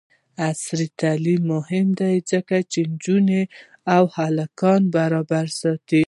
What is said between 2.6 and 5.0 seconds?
چې د نجونو او هلکانو